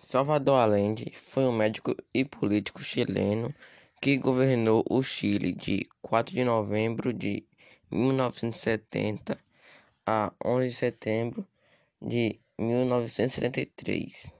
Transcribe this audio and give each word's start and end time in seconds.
Salvador 0.00 0.60
Allende 0.60 1.10
foi 1.12 1.42
um 1.42 1.50
médico 1.50 1.92
e 2.14 2.24
político 2.24 2.84
chileno 2.84 3.52
que 4.00 4.16
governou 4.16 4.84
o 4.88 5.02
Chile 5.02 5.52
de 5.52 5.88
4 6.00 6.32
de 6.32 6.44
novembro 6.44 7.12
de 7.12 7.44
1970 7.90 9.36
a 10.06 10.32
11 10.44 10.68
de 10.68 10.74
setembro 10.76 11.46
de 12.00 12.38
1973. 12.56 14.32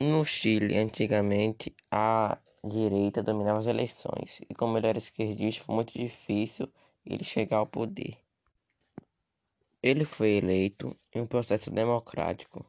No 0.00 0.24
Chile, 0.24 0.76
antigamente, 0.76 1.72
a 1.88 2.36
direita 2.64 3.22
dominava 3.22 3.60
as 3.60 3.68
eleições 3.68 4.40
e, 4.50 4.54
como 4.56 4.76
ele 4.76 4.88
era 4.88 4.98
esquerdista, 4.98 5.62
foi 5.62 5.74
muito 5.76 5.96
difícil 5.96 6.68
ele 7.06 7.22
chegar 7.22 7.58
ao 7.58 7.66
poder. 7.68 8.18
Ele 9.80 10.04
foi 10.04 10.30
eleito 10.30 10.96
em 11.14 11.20
um 11.20 11.26
processo 11.28 11.70
democrático 11.70 12.66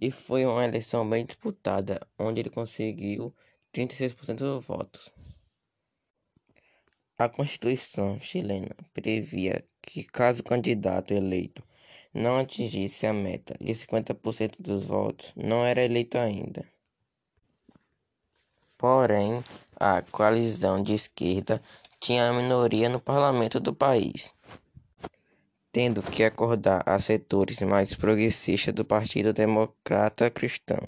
e 0.00 0.10
foi 0.10 0.44
uma 0.44 0.64
eleição 0.64 1.08
bem 1.08 1.24
disputada, 1.24 2.00
onde 2.18 2.40
ele 2.40 2.50
conseguiu 2.50 3.34
36% 3.72 4.36
dos 4.38 4.64
votos. 4.64 5.12
A 7.18 7.28
Constituição 7.28 8.20
chilena 8.20 8.76
previa 8.92 9.64
que, 9.80 10.04
caso 10.04 10.42
o 10.42 10.44
candidato 10.44 11.14
eleito 11.14 11.62
não 12.12 12.38
atingisse 12.38 13.06
a 13.06 13.12
meta 13.12 13.56
de 13.60 13.72
50% 13.72 14.56
dos 14.58 14.84
votos, 14.84 15.32
não 15.36 15.64
era 15.64 15.82
eleito 15.82 16.18
ainda. 16.18 16.64
Porém, 18.76 19.42
a 19.74 20.02
coalizão 20.02 20.82
de 20.82 20.92
esquerda 20.92 21.62
tinha 21.98 22.28
a 22.28 22.32
minoria 22.32 22.88
no 22.88 23.00
parlamento 23.00 23.58
do 23.58 23.74
país 23.74 24.34
tendo 25.76 26.02
que 26.02 26.24
acordar 26.24 26.82
a 26.86 26.98
setores 26.98 27.60
mais 27.60 27.94
progressistas 27.94 28.72
do 28.72 28.82
Partido 28.82 29.34
Democrata 29.34 30.30
Cristão. 30.30 30.80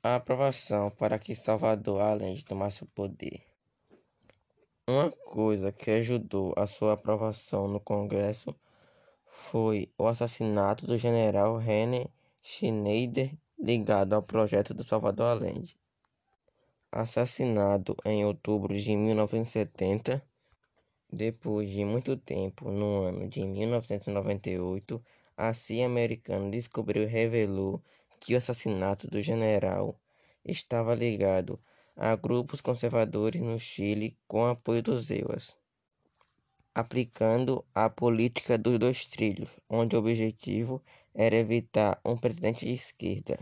A 0.00 0.14
aprovação 0.14 0.88
para 0.88 1.18
que 1.18 1.34
Salvador 1.34 2.00
Allende 2.00 2.44
tomasse 2.44 2.84
o 2.84 2.86
poder. 2.86 3.42
Uma 4.88 5.10
coisa 5.10 5.72
que 5.72 5.90
ajudou 5.90 6.54
a 6.56 6.64
sua 6.68 6.92
aprovação 6.92 7.66
no 7.66 7.80
Congresso 7.80 8.54
foi 9.26 9.90
o 9.98 10.06
assassinato 10.06 10.86
do 10.86 10.96
general 10.96 11.56
René 11.56 12.06
Schneider 12.40 13.32
ligado 13.58 14.12
ao 14.12 14.22
projeto 14.22 14.72
do 14.72 14.84
Salvador 14.84 15.26
Allende. 15.26 15.76
Assassinado 16.92 17.96
em 18.04 18.24
outubro 18.24 18.80
de 18.80 18.94
1970, 18.94 20.24
depois 21.12 21.68
de 21.68 21.84
muito 21.84 22.16
tempo, 22.16 22.70
no 22.70 23.02
ano 23.02 23.28
de 23.28 23.44
1998, 23.44 25.02
a 25.36 25.52
CIA 25.52 25.86
americana 25.86 26.50
descobriu 26.50 27.02
e 27.02 27.06
revelou 27.06 27.82
que 28.20 28.34
o 28.34 28.38
assassinato 28.38 29.08
do 29.08 29.20
general 29.20 29.98
estava 30.44 30.94
ligado 30.94 31.58
a 31.96 32.14
grupos 32.14 32.60
conservadores 32.60 33.40
no 33.42 33.58
Chile 33.58 34.16
com 34.28 34.46
apoio 34.46 34.82
dos 34.82 35.10
EUAS, 35.10 35.56
aplicando 36.74 37.64
a 37.74 37.90
política 37.90 38.56
dos 38.56 38.78
dois 38.78 39.04
trilhos, 39.06 39.50
onde 39.68 39.96
o 39.96 39.98
objetivo 39.98 40.82
era 41.14 41.36
evitar 41.36 42.00
um 42.04 42.16
presidente 42.16 42.64
de 42.64 42.72
esquerda. 42.72 43.38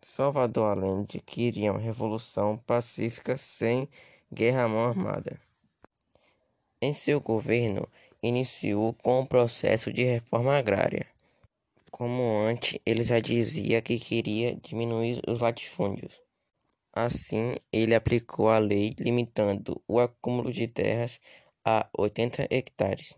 Salvador 0.00 0.78
Allende 0.78 1.20
queria 1.20 1.72
uma 1.72 1.80
revolução 1.80 2.58
pacífica 2.58 3.36
sem 3.36 3.88
guerra 4.32 4.64
à 4.64 4.68
mão 4.68 4.88
armada. 4.88 5.40
Em 6.84 6.92
seu 6.92 7.20
governo, 7.20 7.88
iniciou 8.20 8.92
com 8.92 9.20
o 9.20 9.26
processo 9.26 9.92
de 9.92 10.02
reforma 10.02 10.58
agrária. 10.58 11.06
Como 11.92 12.24
antes, 12.40 12.76
ele 12.84 13.04
já 13.04 13.20
dizia 13.20 13.80
que 13.80 14.00
queria 14.00 14.56
diminuir 14.56 15.22
os 15.28 15.38
latifúndios. 15.38 16.20
Assim, 16.92 17.54
ele 17.72 17.94
aplicou 17.94 18.48
a 18.48 18.58
lei 18.58 18.96
limitando 18.98 19.80
o 19.86 20.00
acúmulo 20.00 20.52
de 20.52 20.66
terras 20.66 21.20
a 21.64 21.88
80 21.96 22.48
hectares, 22.50 23.16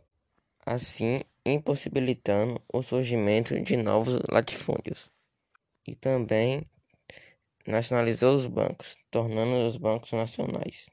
assim 0.67 1.23
impossibilitando 1.43 2.61
o 2.71 2.83
surgimento 2.83 3.59
de 3.59 3.79
novos 3.79 4.21
latifúndios. 4.31 5.11
E 5.89 5.95
também 5.95 6.67
nacionalizou 7.67 8.35
os 8.35 8.45
bancos, 8.45 8.99
tornando 9.11 9.67
os 9.67 9.79
bancos 9.79 10.13
nacionais, 10.13 10.91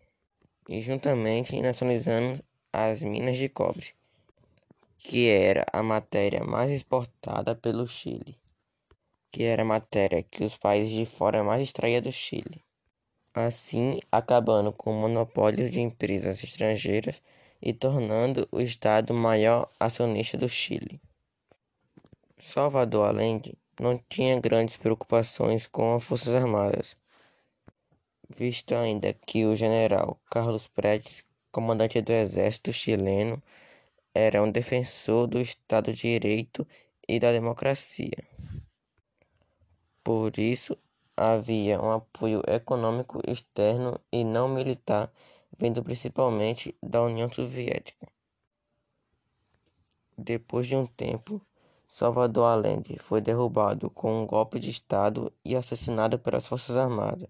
e 0.70 0.82
juntamente 0.82 1.60
nacionalizando 1.60 2.42
as 2.74 3.04
minas 3.04 3.38
de 3.38 3.50
cobre, 3.50 3.94
que 4.98 5.28
era 5.28 5.66
a 5.74 5.84
matéria 5.84 6.44
mais 6.44 6.72
exportada 6.72 7.54
pelo 7.54 7.86
Chile, 7.86 8.38
que 9.30 9.44
era 9.44 9.64
a 9.64 9.66
matéria 9.66 10.24
que 10.24 10.44
os 10.44 10.56
países 10.56 10.94
de 10.94 11.06
fora 11.06 11.44
mais 11.44 11.62
extraíam 11.62 12.02
do 12.02 12.12
Chile, 12.12 12.64
assim 13.34 14.00
acabando 14.10 14.72
com 14.72 14.92
o 14.92 15.02
monopólio 15.02 15.70
de 15.70 15.82
empresas 15.82 16.44
estrangeiras 16.44 17.22
e 17.62 17.74
tornando 17.74 18.48
o 18.52 18.62
Estado 18.62 19.14
maior 19.14 19.70
acionista 19.78 20.38
do 20.38 20.48
Chile. 20.48 21.02
Salvador 22.40 23.08
Allende 23.08 23.54
não 23.80 23.98
tinha 24.10 24.40
grandes 24.40 24.78
preocupações 24.78 25.68
com 25.68 25.96
as 25.96 26.04
Forças 26.04 26.34
Armadas, 26.34 26.96
visto 28.30 28.74
ainda 28.74 29.14
que 29.14 29.46
o 29.46 29.56
general 29.56 30.18
Carlos 30.30 30.68
Prestes 30.68 31.26
comandante 31.52 32.02
do 32.02 32.12
exército 32.12 32.72
chileno, 32.72 33.42
era 34.14 34.42
um 34.42 34.52
defensor 34.52 35.28
do 35.28 35.40
Estado 35.40 35.94
de 35.94 36.02
Direito 36.02 36.68
e 37.08 37.20
da 37.20 37.32
democracia. 37.32 38.24
Por 40.04 40.38
isso, 40.38 40.78
havia 41.16 41.82
um 41.82 41.92
apoio 41.92 42.42
econômico 42.48 43.22
externo 43.28 44.00
e 44.12 44.24
não 44.24 44.48
militar, 44.48 45.12
vindo 45.58 45.84
principalmente 45.84 46.76
da 46.82 47.02
União 47.02 47.32
Soviética. 47.32 48.08
Depois 50.18 50.68
de 50.68 50.76
um 50.76 50.86
tempo, 50.86 51.42
Salvador 51.88 52.46
Allende 52.46 52.98
foi 53.00 53.22
derrubado 53.22 53.90
com 53.90 54.22
um 54.24 54.26
golpe 54.26 54.60
de 54.60 54.70
Estado 54.70 55.32
e 55.44 55.56
assassinado 55.56 56.18
pelas 56.18 56.48
Forças 56.48 56.78
Armadas. 56.78 57.28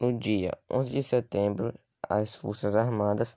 No 0.00 0.16
dia 0.16 0.52
11 0.70 0.92
de 0.92 1.02
setembro, 1.02 1.74
as 2.08 2.36
Forças 2.36 2.76
Armadas 2.76 3.36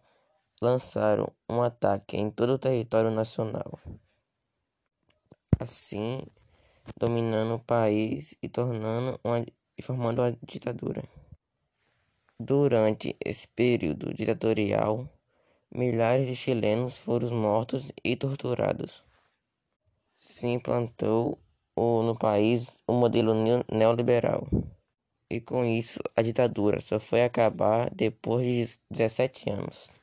lançaram 0.61 1.33
um 1.49 1.59
ataque 1.59 2.17
em 2.17 2.29
todo 2.29 2.53
o 2.53 2.59
território 2.59 3.09
nacional, 3.09 3.79
assim 5.59 6.21
dominando 6.95 7.55
o 7.55 7.59
país 7.59 8.35
e 8.43 8.47
tornando 8.47 9.19
uma, 9.23 9.43
formando 9.81 10.21
uma 10.21 10.37
ditadura. 10.43 11.03
Durante 12.39 13.17
esse 13.25 13.47
período 13.47 14.13
ditatorial, 14.13 15.09
milhares 15.73 16.27
de 16.27 16.35
chilenos 16.35 16.95
foram 16.95 17.31
mortos 17.31 17.91
e 18.03 18.15
torturados. 18.15 19.03
Se 20.15 20.45
implantou 20.45 21.39
no 21.75 22.15
país 22.15 22.69
o 22.85 22.93
modelo 22.93 23.33
neoliberal 23.67 24.47
e 25.31 25.39
com 25.41 25.63
isso 25.65 25.99
a 26.15 26.21
ditadura 26.21 26.81
só 26.81 26.99
foi 26.99 27.23
acabar 27.23 27.89
depois 27.93 28.45
de 28.45 28.79
17 28.91 29.49
anos. 29.49 30.00